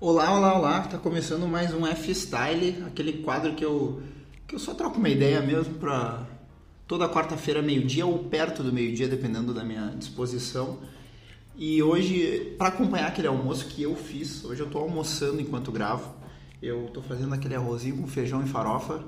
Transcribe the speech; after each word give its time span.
Olá, 0.00 0.36
olá, 0.36 0.58
olá. 0.58 0.80
Tá 0.80 0.98
começando 0.98 1.46
mais 1.46 1.72
um 1.72 1.86
F-Style, 1.86 2.82
aquele 2.84 3.22
quadro 3.22 3.54
que 3.54 3.64
eu 3.64 4.02
que 4.46 4.56
eu 4.56 4.58
só 4.58 4.74
troco 4.74 4.98
uma 4.98 5.08
ideia 5.08 5.40
mesmo 5.40 5.74
para 5.74 6.26
toda 6.86 7.08
quarta-feira 7.08 7.62
meio-dia 7.62 8.04
ou 8.04 8.18
perto 8.24 8.64
do 8.64 8.72
meio-dia, 8.72 9.06
dependendo 9.06 9.54
da 9.54 9.62
minha 9.62 9.94
disposição. 9.96 10.80
E 11.56 11.80
hoje, 11.80 12.56
para 12.58 12.68
acompanhar 12.68 13.06
aquele 13.06 13.28
almoço 13.28 13.66
que 13.68 13.84
eu 13.84 13.94
fiz, 13.94 14.44
hoje 14.44 14.60
eu 14.60 14.68
tô 14.68 14.78
almoçando 14.78 15.40
enquanto 15.40 15.70
gravo. 15.70 16.12
Eu 16.60 16.90
tô 16.92 17.00
fazendo 17.00 17.32
aquele 17.32 17.54
arrozinho 17.54 17.96
com 17.98 18.08
feijão 18.08 18.42
e 18.42 18.48
farofa, 18.48 19.00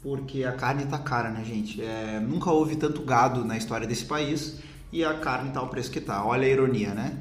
porque 0.00 0.44
a 0.44 0.52
carne 0.52 0.86
tá 0.86 0.98
cara, 0.98 1.30
né, 1.30 1.44
gente? 1.44 1.82
É, 1.82 2.20
nunca 2.20 2.48
houve 2.52 2.76
tanto 2.76 3.02
gado 3.02 3.44
na 3.44 3.56
história 3.56 3.88
desse 3.88 4.04
país 4.04 4.60
e 4.92 5.04
a 5.04 5.14
carne 5.14 5.50
tá 5.50 5.60
o 5.60 5.68
preço 5.68 5.90
que 5.90 6.00
tá. 6.00 6.24
Olha 6.24 6.46
a 6.46 6.48
ironia, 6.48 6.94
né? 6.94 7.18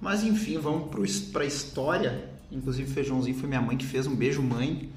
Mas 0.00 0.24
enfim, 0.24 0.58
vamos 0.58 0.88
para 1.30 1.44
a 1.44 1.46
história 1.46 2.37
Inclusive, 2.50 2.90
feijãozinho 2.92 3.36
foi 3.36 3.48
minha 3.48 3.60
mãe 3.60 3.76
que 3.76 3.86
fez. 3.86 4.06
Um 4.06 4.14
beijo, 4.14 4.42
mãe. 4.42 4.90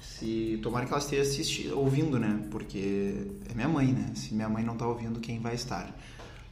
Se 0.00 0.58
tomara 0.62 0.86
que 0.86 0.92
ela 0.92 1.00
esteja 1.00 1.22
assistindo, 1.22 1.78
ouvindo, 1.78 2.18
né? 2.18 2.46
Porque 2.50 3.14
é 3.50 3.54
minha 3.54 3.68
mãe, 3.68 3.86
né? 3.86 4.12
Se 4.14 4.34
minha 4.34 4.48
mãe 4.48 4.64
não 4.64 4.76
tá 4.76 4.86
ouvindo, 4.86 5.20
quem 5.20 5.40
vai 5.40 5.54
estar? 5.54 5.96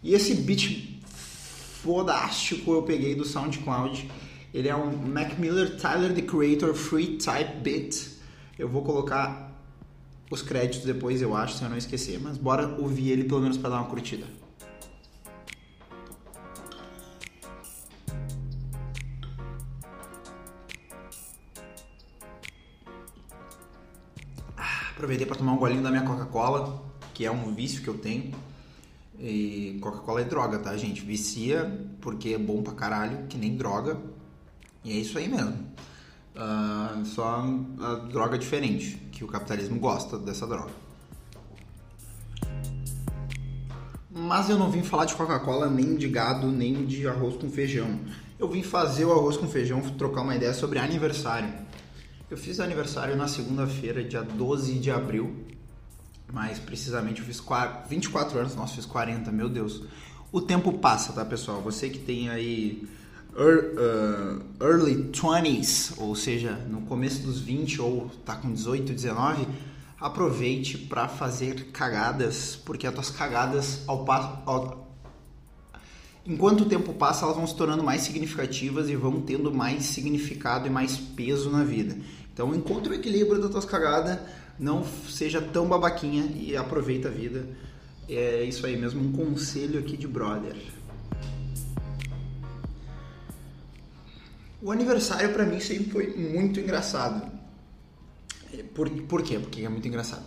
E 0.03 0.15
esse 0.15 0.35
beat 0.35 1.01
fodástico 1.83 2.73
eu 2.73 2.83
peguei 2.83 3.15
do 3.15 3.25
SoundCloud. 3.25 4.11
Ele 4.53 4.69
é 4.69 4.75
um 4.75 4.91
Mac 5.07 5.39
Miller 5.39 5.77
Tyler 5.77 6.15
the 6.15 6.23
Creator 6.23 6.75
Free 6.75 7.19
Type 7.19 7.61
Beat. 7.63 8.09
Eu 8.59 8.69
vou 8.69 8.83
colocar 8.83 9.53
os 10.31 10.43
créditos 10.43 10.87
depois, 10.87 11.21
eu 11.21 11.37
acho, 11.37 11.57
se 11.57 11.63
eu 11.63 11.69
não 11.69 11.77
esquecer. 11.77 12.19
Mas 12.21 12.39
bora 12.39 12.67
ouvir 12.79 13.11
ele 13.11 13.25
pelo 13.25 13.41
menos 13.41 13.57
para 13.57 13.71
dar 13.71 13.77
uma 13.77 13.89
curtida. 13.89 14.27
Aproveitei 25.07 25.25
para 25.29 25.37
tomar 25.37 25.53
um 25.53 25.57
golinho 25.57 25.85
da 25.85 25.89
minha 25.89 26.03
Coca-Cola, 26.03 26.83
que 27.15 27.25
é 27.25 27.31
um 27.31 27.55
vício 27.55 27.81
que 27.81 27.87
eu 27.87 27.97
tenho. 27.97 28.35
E 29.21 29.79
Coca-Cola 29.81 30.23
é 30.23 30.25
droga, 30.25 30.59
tá, 30.59 30.77
gente? 30.77 31.03
Vicia 31.03 31.81
porque 32.01 32.31
é 32.31 32.39
bom 32.39 32.61
pra 32.61 32.73
caralho, 32.73 33.25
que 33.29 33.39
nem 33.39 33.57
droga. 33.57 34.01
E 34.83 34.91
é 34.91 34.97
isso 34.97 35.17
aí 35.17 35.29
mesmo. 35.29 35.65
Uh, 36.35 37.05
só 37.05 37.45
a 37.81 37.95
droga 38.11 38.37
diferente, 38.37 38.97
que 39.13 39.23
o 39.23 39.29
capitalismo 39.29 39.79
gosta 39.79 40.19
dessa 40.19 40.45
droga. 40.45 40.73
Mas 44.11 44.51
eu 44.51 44.59
não 44.59 44.73
vim 44.73 44.83
falar 44.83 45.05
de 45.05 45.15
Coca-Cola, 45.15 45.71
nem 45.71 45.95
de 45.95 46.09
gado, 46.09 46.49
nem 46.49 46.85
de 46.85 47.07
arroz 47.07 47.37
com 47.37 47.49
feijão. 47.49 48.01
Eu 48.41 48.49
vim 48.49 48.65
fazer 48.65 49.05
o 49.05 49.13
arroz 49.13 49.37
com 49.37 49.47
feijão, 49.47 49.81
trocar 49.83 50.23
uma 50.23 50.35
ideia 50.35 50.53
sobre 50.53 50.81
aniversário. 50.81 51.65
Eu 52.29 52.37
fiz 52.37 52.59
aniversário 52.59 53.15
na 53.15 53.29
segunda-feira, 53.29 54.03
dia 54.03 54.21
12 54.21 54.81
de 54.81 54.91
abril, 54.91 55.47
mais 56.33 56.59
precisamente 56.59 57.21
eu 57.21 57.27
fiz 57.27 57.41
24 57.89 58.41
anos, 58.41 58.57
nossa, 58.57 58.75
fiz 58.75 58.85
40, 58.85 59.31
meu 59.31 59.49
Deus. 59.49 59.85
O 60.33 60.41
tempo 60.41 60.73
passa, 60.73 61.13
tá, 61.13 61.25
pessoal? 61.25 61.63
Você 61.63 61.89
que 61.89 62.01
tem 62.01 62.29
aí 62.29 62.85
uh, 63.33 64.43
early 64.61 65.09
20s, 65.13 65.95
ou 65.99 66.17
seja, 66.17 66.55
no 66.69 66.81
começo 66.81 67.23
dos 67.23 67.39
20 67.39 67.81
ou 67.81 68.11
tá 68.25 68.35
com 68.35 68.53
18, 68.53 68.93
19, 68.93 69.47
aproveite 70.01 70.79
para 70.79 71.07
fazer 71.07 71.67
cagadas, 71.71 72.57
porque 72.57 72.89
as 72.89 72.93
tuas 72.93 73.09
cagadas 73.09 73.85
ao 73.87 74.05
passo 74.05 74.86
enquanto 76.27 76.63
o 76.63 76.67
tempo 76.67 76.93
passa, 76.93 77.25
elas 77.25 77.37
vão 77.37 77.47
se 77.47 77.55
tornando 77.55 77.83
mais 77.83 78.03
significativas 78.03 78.89
e 78.89 78.97
vão 78.97 79.21
tendo 79.21 79.53
mais 79.55 79.85
significado 79.85 80.67
e 80.67 80.71
mais 80.71 80.97
peso 80.97 81.51
na 81.51 81.63
vida. 81.63 81.97
Então, 82.33 82.55
encontre 82.55 82.93
o 82.93 82.95
equilíbrio 82.95 83.41
das 83.41 83.51
tuas 83.51 83.65
cagadas, 83.65 84.19
não 84.59 84.85
seja 85.09 85.41
tão 85.41 85.69
babaquinha 85.69 86.25
e 86.35 86.57
aproveita 86.57 87.09
a 87.09 87.11
vida. 87.11 87.49
É 88.09 88.43
isso 88.45 88.67
aí 88.67 88.77
mesmo, 88.77 89.03
um 89.03 89.13
conselho 89.13 89.79
aqui 89.79 89.97
de 89.97 90.07
brother. 90.07 90.57
O 94.61 94.73
aniversário 94.73 95.33
para 95.33 95.45
mim 95.45 95.61
sempre 95.61 95.91
foi 95.91 96.17
muito 96.17 96.59
engraçado. 96.59 97.31
Por, 98.75 98.91
por 99.03 99.23
quê? 99.23 99.39
Porque 99.39 99.63
é 99.63 99.69
muito 99.69 99.87
engraçado. 99.87 100.25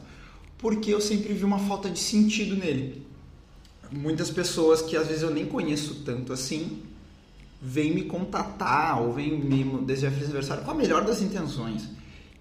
Porque 0.58 0.94
eu 0.94 1.02
sempre 1.02 1.34
vi 1.34 1.44
uma 1.44 1.59
falta 1.59 1.90
de 1.90 2.00
sentido 2.00 2.56
nele 2.56 3.09
muitas 3.92 4.30
pessoas 4.30 4.82
que 4.82 4.96
às 4.96 5.08
vezes 5.08 5.24
eu 5.24 5.32
nem 5.32 5.46
conheço 5.46 6.04
tanto 6.06 6.32
assim 6.34 6.84
vêm 7.62 7.94
me 7.94 8.04
contatar 8.04 9.02
ou 9.02 9.14
vêm 9.14 9.38
me 9.38 9.86
desejar 9.86 10.12
feliz 10.12 10.26
aniversário 10.26 10.64
com 10.64 10.72
a 10.72 10.76
melhor 10.76 11.04
das 11.04 11.22
intenções. 11.22 11.90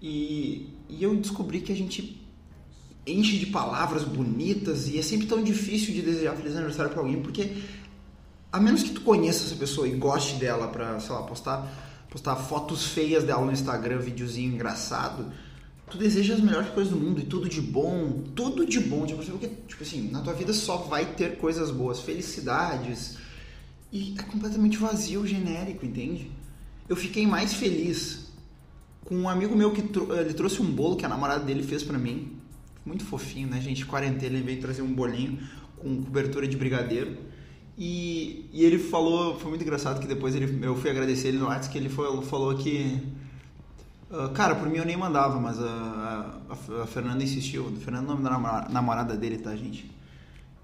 E, 0.01 0.69
e 0.87 1.03
eu 1.03 1.13
descobri 1.15 1.59
que 1.59 1.71
a 1.71 1.75
gente 1.75 2.21
enche 3.05 3.37
de 3.37 3.47
palavras 3.47 4.03
bonitas 4.03 4.87
e 4.87 4.97
é 4.97 5.01
sempre 5.01 5.27
tão 5.27 5.43
difícil 5.43 5.93
de 5.93 6.01
desejar 6.01 6.35
feliz 6.35 6.55
aniversário 6.55 6.91
para 6.91 7.01
alguém 7.01 7.21
porque 7.21 7.51
a 8.51 8.59
menos 8.59 8.83
que 8.83 8.91
tu 8.91 9.01
conheça 9.01 9.45
essa 9.45 9.55
pessoa 9.55 9.87
e 9.87 9.91
goste 9.91 10.35
dela 10.35 10.67
para, 10.67 10.99
sei 10.99 11.13
lá, 11.13 11.23
postar 11.23 11.89
postar 12.09 12.35
fotos 12.35 12.85
feias 12.85 13.23
dela 13.23 13.45
no 13.45 13.51
Instagram, 13.51 13.99
videozinho 13.99 14.51
engraçado, 14.53 15.31
tu 15.89 15.97
deseja 15.97 16.35
as 16.35 16.39
melhores 16.39 16.69
coisas 16.69 16.93
do 16.93 16.99
mundo 16.99 17.19
e 17.19 17.25
tudo 17.25 17.49
de 17.49 17.61
bom, 17.61 18.23
tudo 18.35 18.65
de 18.65 18.79
bom, 18.79 19.05
tipo, 19.05 19.23
porque, 19.23 19.47
tipo 19.67 19.83
assim, 19.83 20.09
na 20.11 20.21
tua 20.21 20.33
vida 20.33 20.53
só 20.53 20.77
vai 20.77 21.05
ter 21.13 21.37
coisas 21.37 21.71
boas, 21.71 21.99
felicidades, 21.99 23.17
e 23.91 24.13
é 24.17 24.23
completamente 24.23 24.77
vazio, 24.77 25.25
genérico, 25.25 25.85
entende? 25.85 26.29
Eu 26.87 26.95
fiquei 26.95 27.25
mais 27.25 27.53
feliz 27.53 28.31
com 29.05 29.15
um 29.15 29.27
amigo 29.27 29.55
meu 29.55 29.71
que 29.71 29.81
ele 29.81 30.33
trouxe 30.33 30.61
um 30.61 30.71
bolo 30.71 30.95
que 30.95 31.05
a 31.05 31.09
namorada 31.09 31.43
dele 31.43 31.63
fez 31.63 31.83
para 31.83 31.97
mim, 31.97 32.37
muito 32.85 33.03
fofinho, 33.03 33.47
né, 33.47 33.59
gente? 33.59 33.85
Quarentena 33.85 34.35
ele 34.35 34.45
veio 34.45 34.61
trazer 34.61 34.81
um 34.81 34.93
bolinho 34.93 35.39
com 35.77 36.03
cobertura 36.03 36.47
de 36.47 36.55
brigadeiro. 36.55 37.17
E, 37.77 38.49
e 38.51 38.63
ele 38.63 38.77
falou, 38.77 39.39
foi 39.39 39.49
muito 39.49 39.61
engraçado 39.61 40.01
que 40.01 40.07
depois 40.07 40.35
ele, 40.35 40.65
eu 40.65 40.75
fui 40.75 40.89
agradecer 40.89 41.29
ele 41.29 41.37
no 41.37 41.45
WhatsApp 41.45 41.71
que 41.71 41.77
ele 41.77 41.89
falou 41.89 42.55
que 42.55 43.01
Uh, 44.09 44.29
cara, 44.33 44.55
por 44.55 44.67
mim 44.67 44.77
eu 44.77 44.85
nem 44.85 44.97
mandava, 44.97 45.39
mas 45.39 45.59
a, 45.61 46.41
a, 46.49 46.83
a 46.83 46.87
Fernanda 46.87 47.23
insistiu. 47.23 47.67
A 47.67 47.79
Fernanda 47.79 48.11
é 48.11 48.15
o 48.15 48.19
nome 48.19 48.23
da 48.23 48.67
namorada 48.69 49.15
dele, 49.15 49.37
tá, 49.37 49.55
gente? 49.55 49.89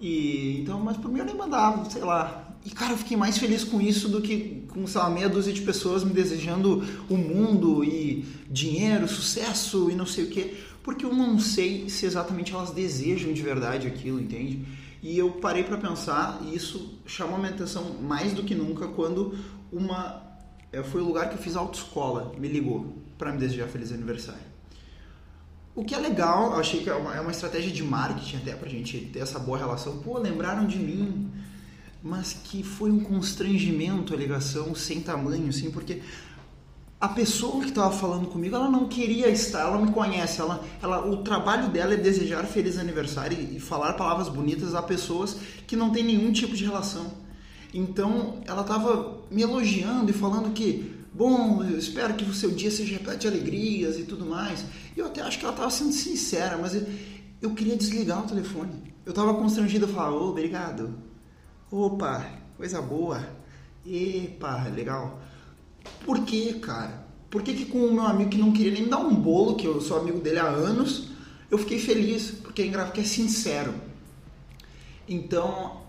E 0.00 0.60
então, 0.60 0.80
mas 0.80 0.96
por 0.96 1.10
mim 1.10 1.20
eu 1.20 1.24
nem 1.24 1.36
mandava, 1.36 1.88
sei 1.88 2.02
lá. 2.02 2.54
E 2.64 2.70
cara, 2.70 2.92
eu 2.92 2.98
fiquei 2.98 3.16
mais 3.16 3.38
feliz 3.38 3.62
com 3.62 3.80
isso 3.80 4.08
do 4.08 4.20
que 4.20 4.66
com, 4.72 4.84
sei 4.88 5.00
lá, 5.00 5.08
meia 5.08 5.28
dúzia 5.28 5.52
de 5.52 5.62
pessoas 5.62 6.02
me 6.02 6.12
desejando 6.12 6.84
o 7.08 7.16
mundo 7.16 7.84
e 7.84 8.26
dinheiro, 8.50 9.06
sucesso 9.06 9.88
e 9.90 9.94
não 9.94 10.04
sei 10.04 10.24
o 10.24 10.28
que, 10.28 10.56
porque 10.82 11.04
eu 11.04 11.14
não 11.14 11.38
sei 11.38 11.88
se 11.88 12.04
exatamente 12.04 12.52
elas 12.52 12.72
desejam 12.72 13.32
de 13.32 13.40
verdade 13.40 13.86
aquilo, 13.86 14.20
entende? 14.20 14.66
E 15.00 15.16
eu 15.16 15.30
parei 15.30 15.62
para 15.62 15.76
pensar 15.76 16.40
e 16.42 16.56
isso 16.56 16.98
chamou 17.06 17.38
minha 17.38 17.52
atenção 17.52 17.96
mais 18.02 18.32
do 18.32 18.42
que 18.42 18.56
nunca 18.56 18.88
quando 18.88 19.38
uma 19.72 20.20
é, 20.72 20.82
foi 20.82 21.00
o 21.00 21.04
lugar 21.04 21.28
que 21.28 21.36
eu 21.36 21.38
fiz 21.38 21.54
autoescola, 21.54 22.32
me 22.36 22.48
ligou 22.48 23.05
para 23.18 23.32
me 23.32 23.38
desejar 23.38 23.68
feliz 23.68 23.92
aniversário. 23.92 24.56
O 25.74 25.84
que 25.84 25.94
é 25.94 25.98
legal, 25.98 26.52
eu 26.52 26.60
achei 26.60 26.82
que 26.82 26.88
é 26.88 26.94
uma, 26.94 27.14
é 27.14 27.20
uma 27.20 27.30
estratégia 27.30 27.70
de 27.70 27.84
marketing 27.84 28.38
até 28.38 28.54
pra 28.54 28.68
gente 28.68 28.98
ter 29.12 29.18
essa 29.18 29.38
boa 29.38 29.58
relação. 29.58 29.98
Pô, 29.98 30.18
lembraram 30.18 30.66
de 30.66 30.78
mim, 30.78 31.30
mas 32.02 32.32
que 32.32 32.62
foi 32.62 32.90
um 32.90 33.00
constrangimento 33.00 34.14
a 34.14 34.16
ligação 34.16 34.74
sem 34.74 35.02
tamanho, 35.02 35.48
assim, 35.48 35.70
porque 35.70 36.00
a 36.98 37.08
pessoa 37.08 37.60
que 37.60 37.68
estava 37.68 37.94
falando 37.94 38.26
comigo, 38.28 38.56
ela 38.56 38.70
não 38.70 38.88
queria 38.88 39.28
estar, 39.28 39.60
ela 39.60 39.78
me 39.78 39.92
conhece, 39.92 40.40
ela, 40.40 40.64
ela, 40.82 41.06
o 41.06 41.18
trabalho 41.18 41.68
dela 41.68 41.92
é 41.92 41.96
desejar 41.98 42.44
feliz 42.46 42.78
aniversário 42.78 43.38
e 43.38 43.60
falar 43.60 43.92
palavras 43.92 44.30
bonitas 44.30 44.74
a 44.74 44.82
pessoas 44.82 45.36
que 45.66 45.76
não 45.76 45.90
têm 45.90 46.04
nenhum 46.04 46.32
tipo 46.32 46.56
de 46.56 46.64
relação. 46.64 47.12
Então, 47.74 48.40
ela 48.46 48.62
estava 48.62 49.18
me 49.30 49.42
elogiando 49.42 50.10
e 50.10 50.14
falando 50.14 50.54
que 50.54 50.95
bom, 51.16 51.64
eu 51.64 51.78
espero 51.78 52.14
que 52.14 52.24
o 52.24 52.34
seu 52.34 52.50
dia 52.50 52.70
seja 52.70 52.92
repleto 52.92 53.20
de 53.20 53.28
alegrias 53.28 53.98
e 53.98 54.04
tudo 54.04 54.26
mais. 54.26 54.64
E 54.94 55.00
eu 55.00 55.06
até 55.06 55.22
acho 55.22 55.38
que 55.38 55.44
ela 55.44 55.54
estava 55.54 55.70
sendo 55.70 55.92
sincera, 55.92 56.58
mas 56.58 56.74
eu, 56.74 56.86
eu, 57.40 57.54
queria 57.54 57.74
desligar 57.74 58.22
o 58.22 58.26
telefone. 58.26 58.94
Eu 59.04 59.10
estava 59.10 59.32
constrangido 59.34 59.86
a 59.86 59.88
falar, 59.88 60.12
oh, 60.14 60.28
obrigado. 60.28 60.94
Opa, 61.70 62.26
coisa 62.56 62.82
boa. 62.82 63.26
Epa, 63.86 64.64
legal. 64.74 65.22
Por 66.04 66.20
que, 66.24 66.54
cara? 66.54 67.06
Por 67.30 67.42
que, 67.42 67.54
que 67.54 67.64
com 67.66 67.78
o 67.78 67.94
meu 67.94 68.04
amigo 68.04 68.30
que 68.30 68.38
não 68.38 68.52
queria 68.52 68.72
nem 68.72 68.82
me 68.82 68.90
dar 68.90 68.98
um 68.98 69.14
bolo, 69.14 69.56
que 69.56 69.66
eu 69.66 69.80
sou 69.80 69.98
amigo 69.98 70.20
dele 70.20 70.38
há 70.38 70.46
anos, 70.46 71.08
eu 71.50 71.56
fiquei 71.56 71.78
feliz? 71.78 72.30
Porque 72.30 72.60
é 72.60 72.66
engraçado, 72.66 72.92
porque 72.92 73.00
é 73.00 73.04
sincero. 73.04 73.74
Então, 75.08 75.80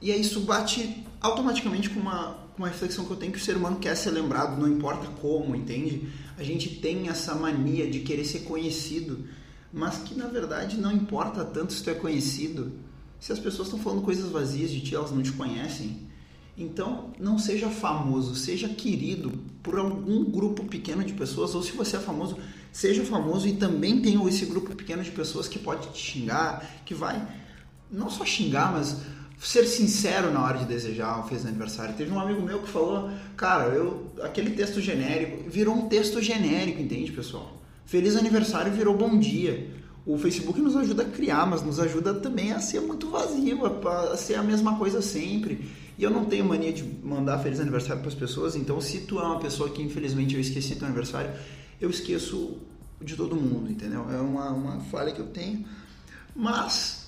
e 0.00 0.10
aí 0.10 0.20
isso 0.20 0.40
bate 0.40 1.04
automaticamente 1.20 1.90
com 1.90 2.00
uma 2.00 2.45
uma 2.58 2.68
reflexão 2.68 3.04
que 3.04 3.10
eu 3.10 3.16
tenho 3.16 3.32
que 3.32 3.38
o 3.38 3.40
ser 3.40 3.56
humano 3.56 3.76
quer 3.76 3.94
ser 3.94 4.10
lembrado, 4.10 4.58
não 4.58 4.68
importa 4.68 5.06
como, 5.20 5.54
entende? 5.54 6.08
A 6.38 6.42
gente 6.42 6.68
tem 6.76 7.08
essa 7.08 7.34
mania 7.34 7.90
de 7.90 8.00
querer 8.00 8.24
ser 8.24 8.40
conhecido, 8.40 9.24
mas 9.72 9.98
que 9.98 10.14
na 10.14 10.26
verdade 10.26 10.76
não 10.78 10.92
importa 10.92 11.44
tanto 11.44 11.72
se 11.72 11.82
tu 11.82 11.90
é 11.90 11.94
conhecido, 11.94 12.72
se 13.20 13.32
as 13.32 13.38
pessoas 13.38 13.68
estão 13.68 13.80
falando 13.80 14.02
coisas 14.02 14.30
vazias 14.30 14.70
de 14.70 14.80
ti, 14.80 14.94
elas 14.94 15.10
não 15.10 15.22
te 15.22 15.32
conhecem. 15.32 16.06
Então, 16.58 17.12
não 17.18 17.38
seja 17.38 17.68
famoso, 17.68 18.34
seja 18.34 18.68
querido 18.68 19.30
por 19.62 19.78
algum 19.78 20.24
grupo 20.24 20.64
pequeno 20.64 21.04
de 21.04 21.12
pessoas, 21.12 21.54
ou 21.54 21.62
se 21.62 21.72
você 21.72 21.96
é 21.96 22.00
famoso, 22.00 22.38
seja 22.72 23.04
famoso 23.04 23.46
e 23.46 23.56
também 23.56 24.00
tenha 24.00 24.26
esse 24.26 24.46
grupo 24.46 24.74
pequeno 24.74 25.02
de 25.02 25.10
pessoas 25.10 25.48
que 25.48 25.58
pode 25.58 25.88
te 25.90 25.98
xingar, 25.98 26.82
que 26.86 26.94
vai 26.94 27.26
não 27.90 28.08
só 28.08 28.24
xingar, 28.24 28.72
mas 28.72 29.02
ser 29.40 29.66
sincero 29.66 30.32
na 30.32 30.42
hora 30.42 30.58
de 30.58 30.64
desejar 30.64 31.20
um 31.20 31.24
feliz 31.24 31.44
aniversário. 31.44 31.94
Teve 31.94 32.10
um 32.10 32.18
amigo 32.18 32.40
meu 32.42 32.60
que 32.60 32.68
falou, 32.68 33.10
cara, 33.36 33.64
eu 33.66 34.10
aquele 34.22 34.50
texto 34.50 34.80
genérico 34.80 35.48
virou 35.48 35.74
um 35.74 35.88
texto 35.88 36.20
genérico, 36.22 36.80
entende, 36.80 37.12
pessoal? 37.12 37.60
Feliz 37.84 38.16
aniversário 38.16 38.72
virou 38.72 38.96
bom 38.96 39.18
dia. 39.18 39.70
O 40.04 40.16
Facebook 40.18 40.60
nos 40.60 40.76
ajuda 40.76 41.02
a 41.02 41.06
criar, 41.06 41.46
mas 41.46 41.62
nos 41.62 41.80
ajuda 41.80 42.14
também 42.14 42.52
a 42.52 42.60
ser 42.60 42.80
muito 42.80 43.10
vazio, 43.10 43.60
a 43.66 44.16
ser 44.16 44.36
a 44.36 44.42
mesma 44.42 44.76
coisa 44.78 45.02
sempre. 45.02 45.68
E 45.98 46.02
eu 46.02 46.10
não 46.10 46.24
tenho 46.24 46.44
mania 46.44 46.72
de 46.72 46.84
mandar 46.84 47.38
feliz 47.38 47.58
aniversário 47.58 48.00
para 48.00 48.08
as 48.08 48.14
pessoas, 48.14 48.54
então 48.54 48.80
se 48.80 49.00
tu 49.00 49.18
é 49.18 49.22
uma 49.22 49.40
pessoa 49.40 49.70
que 49.70 49.82
infelizmente 49.82 50.34
eu 50.34 50.40
esqueci 50.40 50.76
teu 50.76 50.86
aniversário, 50.86 51.30
eu 51.80 51.90
esqueço 51.90 52.56
de 53.00 53.16
todo 53.16 53.34
mundo, 53.34 53.70
entendeu? 53.70 54.06
É 54.10 54.20
uma, 54.20 54.50
uma 54.50 54.80
falha 54.80 55.12
que 55.12 55.20
eu 55.20 55.26
tenho. 55.26 55.64
Mas 56.34 57.05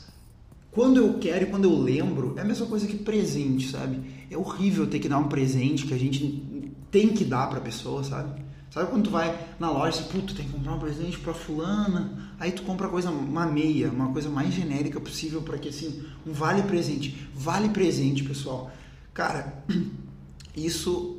quando 0.71 0.99
eu 0.99 1.19
quero 1.19 1.45
e 1.45 1.47
quando 1.47 1.65
eu 1.65 1.77
lembro, 1.77 2.35
é 2.37 2.43
a 2.43 2.45
mesma 2.45 2.67
coisa 2.67 2.87
que 2.87 2.97
presente, 2.97 3.71
sabe? 3.71 4.01
É 4.31 4.37
horrível 4.37 4.87
ter 4.87 4.99
que 4.99 5.09
dar 5.09 5.19
um 5.19 5.29
presente 5.29 5.87
que 5.87 5.95
a 5.95 5.99
gente 5.99 6.73
tem 6.91 7.09
que 7.09 7.25
dar 7.25 7.49
para 7.49 7.59
a 7.59 7.63
pessoa, 7.63 8.05
sabe? 8.05 8.43
Sabe 8.71 8.91
quando 8.91 9.05
tu 9.05 9.11
vai 9.11 9.49
na 9.59 9.71
loja 9.71 10.01
e 10.01 10.05
puta, 10.05 10.35
tem 10.35 10.45
que 10.45 10.53
comprar 10.53 10.75
um 10.75 10.79
presente 10.79 11.19
pra 11.19 11.33
fulana, 11.33 12.33
aí 12.39 12.53
tu 12.53 12.63
compra 12.63 12.87
coisa, 12.89 13.11
uma 13.11 13.47
meia, 13.47 13.91
uma 13.91 14.13
coisa 14.13 14.29
mais 14.29 14.53
genérica 14.53 15.01
possível 15.01 15.41
para 15.41 15.57
que 15.57 15.71
assim, 15.71 16.05
um 16.27 16.33
vale 16.33 16.63
presente. 16.63 17.29
Vale 17.35 17.71
presente, 17.71 18.23
pessoal. 18.23 18.71
Cara, 19.15 19.65
isso 20.55 21.18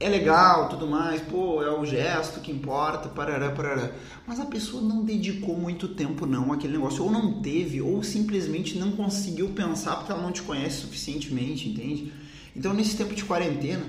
é 0.00 0.08
legal, 0.08 0.68
tudo 0.68 0.86
mais, 0.86 1.22
pô, 1.22 1.62
é 1.62 1.70
o 1.70 1.84
gesto 1.84 2.40
que 2.40 2.50
importa, 2.50 3.08
parará, 3.08 3.50
parará. 3.50 3.92
Mas 4.26 4.40
a 4.40 4.44
pessoa 4.44 4.82
não 4.82 5.04
dedicou 5.04 5.56
muito 5.56 5.88
tempo 5.88 6.26
não 6.26 6.52
àquele 6.52 6.74
negócio, 6.74 7.04
ou 7.04 7.10
não 7.10 7.40
teve, 7.40 7.80
ou 7.80 8.02
simplesmente 8.02 8.76
não 8.76 8.92
conseguiu 8.92 9.50
pensar 9.50 9.96
porque 9.96 10.12
ela 10.12 10.22
não 10.22 10.32
te 10.32 10.42
conhece 10.42 10.80
suficientemente, 10.80 11.68
entende? 11.68 12.12
Então, 12.56 12.74
nesse 12.74 12.96
tempo 12.96 13.14
de 13.14 13.24
quarentena, 13.24 13.84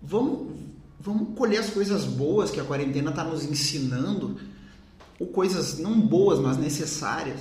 vamos 0.00 0.62
vamos 1.02 1.36
colher 1.36 1.58
as 1.58 1.70
coisas 1.70 2.04
boas 2.04 2.52
que 2.52 2.60
a 2.60 2.64
quarentena 2.64 3.10
está 3.10 3.24
nos 3.24 3.44
ensinando, 3.44 4.38
ou 5.18 5.26
coisas 5.26 5.78
não 5.78 6.00
boas, 6.00 6.38
mas 6.38 6.56
necessárias, 6.56 7.40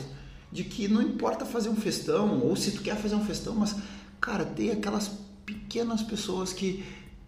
de 0.51 0.63
que 0.63 0.87
não 0.87 1.01
importa 1.01 1.45
fazer 1.45 1.69
um 1.69 1.75
festão, 1.75 2.39
ou 2.39 2.55
se 2.55 2.71
tu 2.71 2.81
quer 2.81 2.97
fazer 2.97 3.15
um 3.15 3.23
festão, 3.23 3.53
mas, 3.55 3.75
cara, 4.19 4.43
tem 4.43 4.71
aquelas 4.71 5.11
pequenas 5.45 6.01
pessoas 6.01 6.51
que 6.51 6.83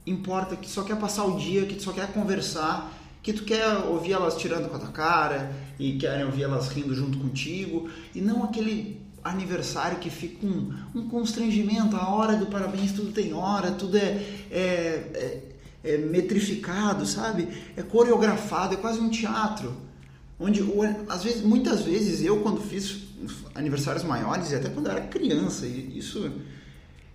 importa, 0.05 0.55
que 0.55 0.69
só 0.69 0.83
quer 0.83 0.97
passar 0.97 1.25
o 1.25 1.37
dia, 1.37 1.65
que 1.65 1.81
só 1.81 1.91
quer 1.91 2.11
conversar, 2.11 2.91
que 3.21 3.33
tu 3.33 3.43
quer 3.43 3.65
ouvir 3.85 4.13
elas 4.13 4.35
tirando 4.35 4.69
com 4.69 4.75
a 4.75 4.79
tua 4.79 4.91
cara 4.91 5.55
e 5.79 5.93
querem 5.97 6.25
ouvir 6.25 6.43
elas 6.43 6.67
rindo 6.69 6.93
junto 6.93 7.17
contigo, 7.17 7.89
e 8.13 8.21
não 8.21 8.43
aquele 8.43 9.01
aniversário 9.23 9.99
que 9.99 10.09
fica 10.09 10.45
um, 10.45 10.73
um 10.93 11.07
constrangimento, 11.07 11.95
a 11.95 12.09
hora 12.09 12.35
do 12.35 12.47
parabéns, 12.47 12.91
tudo 12.91 13.13
tem 13.13 13.33
hora, 13.33 13.71
tudo 13.71 13.95
é, 13.95 14.21
é, 14.51 14.59
é 15.13 15.53
é 15.83 15.97
metrificado, 15.97 17.05
sabe? 17.05 17.49
É 17.75 17.83
coreografado, 17.83 18.73
é 18.73 18.77
quase 18.77 18.99
um 18.99 19.09
teatro. 19.09 19.75
Onde, 20.39 20.63
às 21.09 21.23
vezes, 21.23 21.41
muitas 21.41 21.81
vezes, 21.81 22.23
eu 22.23 22.39
quando 22.39 22.61
fiz 22.61 23.03
aniversários 23.53 24.03
maiores, 24.03 24.51
e 24.51 24.55
até 24.55 24.69
quando 24.69 24.87
eu 24.87 24.93
era 24.93 25.01
criança, 25.01 25.67
isso... 25.67 26.31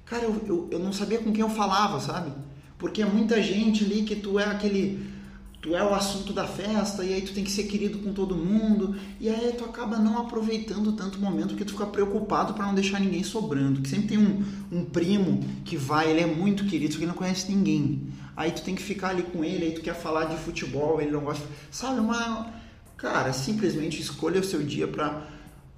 Cara, 0.04 0.24
eu, 0.24 0.42
eu, 0.46 0.68
eu 0.72 0.78
não 0.78 0.92
sabia 0.92 1.18
com 1.18 1.32
quem 1.32 1.40
eu 1.40 1.50
falava, 1.50 2.00
sabe? 2.00 2.32
Porque 2.78 3.02
é 3.02 3.06
muita 3.06 3.42
gente 3.42 3.84
ali 3.84 4.02
que 4.02 4.16
tu 4.16 4.38
é 4.38 4.44
aquele 4.44 5.18
tu 5.60 5.74
é 5.74 5.82
o 5.82 5.92
assunto 5.92 6.32
da 6.32 6.46
festa 6.46 7.04
e 7.04 7.12
aí 7.12 7.20
tu 7.20 7.32
tem 7.32 7.42
que 7.42 7.50
ser 7.50 7.64
querido 7.64 7.98
com 7.98 8.12
todo 8.12 8.36
mundo 8.36 8.94
e 9.20 9.28
aí 9.28 9.52
tu 9.58 9.64
acaba 9.64 9.98
não 9.98 10.16
aproveitando 10.18 10.92
tanto 10.92 11.18
o 11.18 11.20
momento 11.20 11.48
porque 11.48 11.64
tu 11.64 11.72
fica 11.72 11.86
preocupado 11.86 12.54
para 12.54 12.64
não 12.64 12.74
deixar 12.74 13.00
ninguém 13.00 13.24
sobrando 13.24 13.80
que 13.80 13.88
sempre 13.88 14.08
tem 14.08 14.18
um, 14.18 14.44
um 14.70 14.84
primo 14.84 15.40
que 15.64 15.76
vai 15.76 16.10
ele 16.10 16.20
é 16.20 16.26
muito 16.26 16.64
querido 16.64 16.92
só 16.92 16.98
que 16.98 17.04
ele 17.04 17.10
não 17.10 17.18
conhece 17.18 17.50
ninguém. 17.50 18.06
Aí 18.36 18.52
tu 18.52 18.62
tem 18.62 18.76
que 18.76 18.82
ficar 18.82 19.08
ali 19.08 19.24
com 19.24 19.44
ele 19.44 19.64
aí 19.64 19.72
tu 19.72 19.80
quer 19.80 19.94
falar 19.94 20.26
de 20.26 20.36
futebol 20.36 21.00
ele 21.00 21.10
não 21.10 21.22
gosta. 21.22 21.44
Sabe 21.72 21.98
uma 21.98 22.52
cara 22.96 23.32
simplesmente 23.32 24.00
escolha 24.00 24.40
o 24.40 24.44
seu 24.44 24.62
dia 24.62 24.86
para 24.86 25.26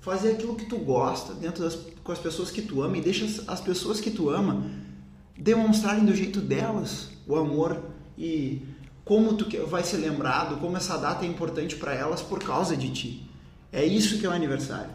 fazer 0.00 0.32
aquilo 0.32 0.56
que 0.56 0.66
tu 0.66 0.76
gosta 0.76 1.32
dentro 1.32 1.62
das 1.62 1.78
com 2.04 2.12
as 2.12 2.18
pessoas 2.18 2.50
que 2.50 2.62
tu 2.62 2.82
ama 2.82 2.98
e 2.98 3.00
deixa 3.00 3.24
as, 3.24 3.48
as 3.48 3.60
pessoas 3.60 4.00
que 4.00 4.10
tu 4.10 4.28
ama 4.28 4.64
demonstrarem 5.40 6.04
do 6.04 6.14
jeito 6.14 6.40
delas 6.40 7.08
o 7.26 7.34
amor 7.34 7.82
e 8.16 8.62
como 9.04 9.34
tu 9.34 9.46
vai 9.66 9.82
ser 9.82 9.96
lembrado, 9.96 10.60
como 10.60 10.76
essa 10.76 10.96
data 10.96 11.24
é 11.24 11.28
importante 11.28 11.74
para 11.76 11.94
elas 11.94 12.20
por 12.20 12.38
causa 12.38 12.76
de 12.76 12.90
ti. 12.90 13.30
É 13.72 13.84
isso 13.84 14.18
que 14.18 14.26
é 14.26 14.28
o 14.28 14.32
aniversário. 14.32 14.90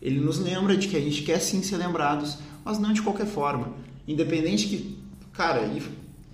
Ele 0.00 0.20
nos 0.20 0.38
lembra 0.38 0.76
de 0.76 0.86
que 0.86 0.96
a 0.96 1.00
gente 1.00 1.22
quer 1.22 1.40
sim 1.40 1.62
ser 1.62 1.76
lembrados, 1.76 2.38
mas 2.64 2.78
não 2.78 2.92
de 2.92 3.02
qualquer 3.02 3.26
forma. 3.26 3.74
Independente 4.06 4.68
que, 4.68 4.98
cara, 5.32 5.66
e 5.66 5.82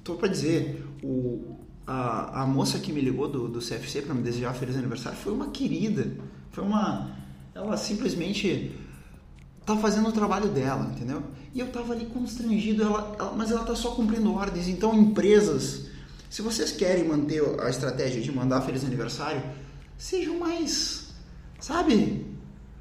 tô 0.05 0.15
para 0.15 0.29
dizer, 0.29 0.85
o, 1.03 1.57
a, 1.87 2.43
a 2.43 2.47
moça 2.47 2.79
que 2.79 2.93
me 2.93 3.01
ligou 3.01 3.29
do, 3.29 3.49
do 3.49 3.59
CFC 3.59 4.03
para 4.03 4.15
me 4.15 4.23
desejar 4.23 4.53
feliz 4.53 4.77
aniversário 4.77 5.19
foi 5.19 5.33
uma 5.33 5.49
querida. 5.49 6.13
Foi 6.51 6.63
uma. 6.63 7.11
Ela 7.55 7.77
simplesmente 7.77 8.73
tá 9.65 9.77
fazendo 9.77 10.09
o 10.09 10.13
trabalho 10.13 10.49
dela, 10.49 10.91
entendeu? 10.95 11.23
E 11.55 11.61
eu 11.61 11.71
tava 11.71 11.93
ali 11.93 12.07
constrangido, 12.07 12.83
ela, 12.83 13.17
ela, 13.19 13.33
mas 13.33 13.51
ela 13.51 13.65
tá 13.65 13.75
só 13.75 13.93
cumprindo 13.93 14.35
ordens. 14.35 14.69
Então, 14.69 14.95
empresas 14.95 15.85
se 16.35 16.43
vocês 16.43 16.73
querem 16.73 17.05
manter 17.07 17.41
a 17.61 17.71
estratégia 17.71 18.21
de 18.21 18.33
mandar 18.33 18.61
feliz 18.63 18.85
aniversário, 18.85 19.41
sejam 19.97 20.37
mais, 20.37 21.11
sabe, 21.61 22.27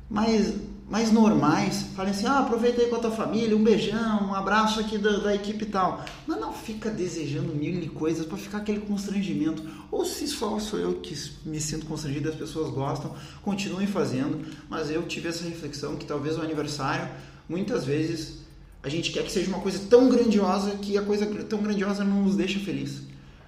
mais, 0.09 0.55
mais 0.93 1.11
normais. 1.11 1.87
Falem 1.95 2.11
assim, 2.11 2.27
ah, 2.27 2.37
aproveita 2.37 2.79
aí 2.79 2.87
com 2.87 2.97
a 2.97 2.99
tua 2.99 3.09
família, 3.09 3.57
um 3.57 3.63
beijão, 3.63 4.27
um 4.27 4.35
abraço 4.35 4.79
aqui 4.79 4.99
da, 4.99 5.17
da 5.17 5.33
equipe 5.33 5.63
e 5.63 5.67
tal. 5.67 6.05
Mas 6.27 6.39
não 6.39 6.53
fica 6.53 6.91
desejando 6.91 7.55
mil 7.55 7.89
coisas 7.93 8.27
para 8.27 8.37
ficar 8.37 8.59
aquele 8.59 8.81
constrangimento. 8.81 9.63
Ou 9.89 10.05
se 10.05 10.27
só 10.27 10.59
sou 10.59 10.77
eu 10.77 10.93
que 10.99 11.15
me 11.43 11.59
sinto 11.59 11.87
constrangido 11.87 12.29
as 12.29 12.35
pessoas 12.35 12.69
gostam, 12.69 13.15
continuem 13.41 13.87
fazendo. 13.87 14.45
Mas 14.69 14.91
eu 14.91 15.01
tive 15.07 15.29
essa 15.29 15.43
reflexão 15.43 15.95
que 15.95 16.05
talvez 16.05 16.37
o 16.37 16.43
aniversário, 16.43 17.09
muitas 17.49 17.83
vezes, 17.83 18.43
a 18.83 18.87
gente 18.87 19.11
quer 19.11 19.23
que 19.23 19.31
seja 19.31 19.47
uma 19.47 19.61
coisa 19.61 19.79
tão 19.89 20.07
grandiosa 20.09 20.75
que 20.77 20.95
a 20.95 21.01
coisa 21.01 21.25
tão 21.25 21.63
grandiosa 21.63 22.03
não 22.03 22.21
nos 22.21 22.35
deixa 22.35 22.59
feliz 22.59 23.01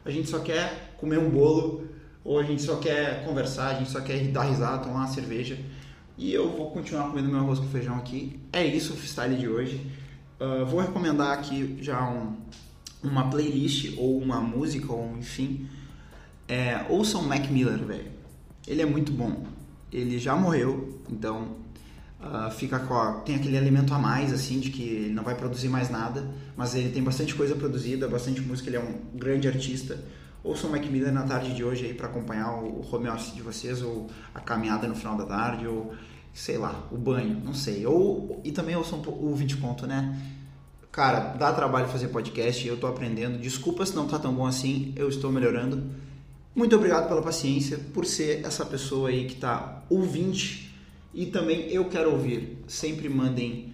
a 0.06 0.12
gente 0.12 0.30
só 0.30 0.40
quer 0.40 0.94
comer 0.98 1.18
um 1.18 1.30
bolo, 1.30 1.90
ou 2.24 2.40
a 2.40 2.44
gente 2.44 2.62
só 2.62 2.76
quer 2.78 3.26
conversar, 3.26 3.70
a 3.70 3.74
gente 3.74 3.90
só 3.90 4.00
quer 4.00 4.20
dar 4.28 4.44
risada, 4.44 4.84
tomar 4.84 5.00
uma 5.00 5.08
cerveja. 5.08 5.58
E 6.18 6.34
eu 6.34 6.50
vou 6.50 6.72
continuar 6.72 7.10
comendo 7.10 7.28
meu 7.28 7.40
arroz 7.40 7.60
com 7.60 7.68
feijão 7.68 7.96
aqui. 7.98 8.40
É 8.54 8.66
isso 8.66 8.94
o 8.94 8.96
freestyle 8.96 9.36
de 9.36 9.48
hoje. 9.48 9.86
Uh, 10.40 10.66
vou 10.66 10.80
recomendar 10.80 11.32
aqui 11.32 11.78
já 11.82 12.10
um, 12.10 12.38
uma 13.04 13.30
playlist 13.30 13.94
ou 13.98 14.18
uma 14.18 14.40
música, 14.40 14.92
ou 14.94 15.18
enfim. 15.18 15.68
É, 16.48 16.86
ouçam 16.90 17.22
Mac 17.24 17.50
Miller, 17.50 17.84
velho. 17.84 18.12
Ele 18.68 18.82
é 18.82 18.86
muito 18.86 19.12
bom. 19.12 19.46
Ele 19.92 20.18
já 20.18 20.36
morreu, 20.36 21.02
então 21.10 21.58
uh, 22.20 22.50
fica 22.52 22.80
com 22.80 22.94
a, 22.94 23.14
tem 23.22 23.36
aquele 23.36 23.58
alimento 23.58 23.94
a 23.94 24.00
mais 24.00 24.32
assim 24.34 24.60
de 24.60 24.70
que 24.70 24.84
ele 24.84 25.14
não 25.14 25.24
vai 25.24 25.36
produzir 25.36 25.70
mais 25.70 25.90
nada, 25.90 26.30
mas 26.56 26.76
ele 26.76 26.90
tem 26.90 27.04
bastante 27.04 27.36
coisa 27.36 27.56
produzida, 27.56 28.08
bastante 28.08 28.42
música, 28.42 28.70
ele 28.70 28.78
é 28.78 28.80
um 28.80 29.18
grande 29.18 29.48
artista. 29.48 30.00
Ouçam 30.46 30.70
o 30.70 30.72
Mac 30.72 30.86
Miller 30.86 31.12
na 31.12 31.24
tarde 31.24 31.56
de 31.56 31.64
hoje 31.64 31.88
aí 31.88 31.94
para 31.96 32.06
acompanhar 32.06 32.54
o 32.54 32.86
home 32.90 33.10
office 33.10 33.34
de 33.34 33.42
vocês 33.42 33.82
ou 33.82 34.08
a 34.34 34.40
caminhada 34.40 34.88
no 34.88 34.94
final 34.94 35.18
da 35.18 35.26
tarde 35.26 35.68
ou 35.68 35.96
sei 36.32 36.56
lá, 36.58 36.88
o 36.92 36.98
banho, 36.98 37.42
não 37.44 37.54
sei. 37.54 37.84
Ou 37.88 38.42
e 38.44 38.52
também 38.52 38.76
ouçam 38.76 39.02
o 39.02 39.34
20 39.34 39.58
ponto, 39.58 39.88
né? 39.88 40.16
Cara, 40.92 41.34
dá 41.34 41.52
trabalho 41.52 41.88
fazer 41.88 42.10
podcast, 42.10 42.68
eu 42.68 42.78
tô 42.78 42.86
aprendendo. 42.86 43.40
Desculpa 43.40 43.84
se 43.88 43.96
não 43.96 44.08
tá 44.08 44.20
tão 44.20 44.36
bom 44.36 44.46
assim, 44.46 44.94
eu 44.96 45.10
estou 45.10 45.32
melhorando. 45.32 45.84
Muito 46.54 46.76
obrigado 46.76 47.08
pela 47.08 47.24
paciência, 47.24 47.80
por 47.92 48.06
ser 48.06 48.46
essa 48.46 48.66
pessoa 48.66 49.10
aí 49.10 49.26
que 49.26 49.36
tá 49.36 49.84
ouvinte 49.90 50.72
e 51.12 51.26
também 51.26 51.72
eu 51.72 51.86
quero 51.86 52.12
ouvir. 52.12 52.64
Sempre 52.68 53.10
mandem, 53.10 53.74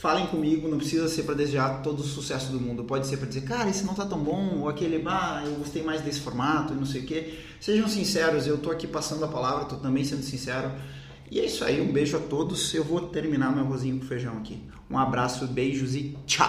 falem 0.00 0.26
comigo, 0.28 0.66
não 0.66 0.78
precisa 0.78 1.08
ser 1.08 1.24
para 1.24 1.34
desejar 1.34 1.82
todo 1.82 2.00
o 2.00 2.02
sucesso 2.02 2.50
do 2.50 2.58
mundo. 2.58 2.84
Pode 2.84 3.06
ser 3.06 3.18
para 3.18 3.28
dizer, 3.28 3.42
cara, 3.42 3.68
esse 3.68 3.84
não 3.84 3.92
tá 3.92 4.06
tão 4.06 4.18
bom, 4.18 4.60
ou 4.60 4.68
aquele, 4.68 5.02
ah, 5.06 5.42
eu 5.44 5.56
gostei 5.56 5.82
mais 5.82 6.00
desse 6.00 6.20
formato, 6.20 6.72
e 6.72 6.76
não 6.76 6.86
sei 6.86 7.02
o 7.02 7.04
quê. 7.04 7.38
Sejam 7.60 7.86
sinceros, 7.86 8.46
eu 8.46 8.56
tô 8.56 8.70
aqui 8.70 8.86
passando 8.86 9.22
a 9.26 9.28
palavra, 9.28 9.66
tô 9.66 9.76
também 9.76 10.02
sendo 10.02 10.22
sincero. 10.22 10.72
E 11.30 11.38
é 11.38 11.44
isso 11.44 11.62
aí, 11.62 11.82
um 11.82 11.92
beijo 11.92 12.16
a 12.16 12.20
todos. 12.20 12.72
Eu 12.72 12.82
vou 12.82 13.08
terminar 13.08 13.54
meu 13.54 13.62
arrozinho 13.62 13.98
com 13.98 14.06
feijão 14.06 14.38
aqui. 14.38 14.58
Um 14.90 14.98
abraço, 14.98 15.46
beijos 15.46 15.94
e 15.94 16.16
tchau! 16.26 16.48